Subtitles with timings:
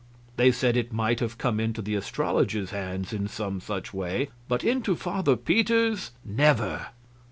[0.35, 4.63] They said it might have come into the astrologer's hands in some such way, but
[4.63, 6.87] into Father Peter's, never!